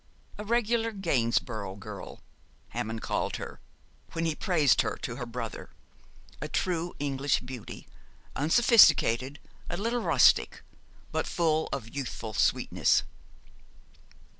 [0.39, 2.21] A regular Gainsborough girl,
[2.69, 3.59] Hammond called her,
[4.13, 5.69] when he praised her to her brother;
[6.41, 7.87] a true English beauty,
[8.35, 9.37] unsophisticated,
[9.69, 10.63] a little rustic,
[11.11, 13.03] but full of youthful sweetness.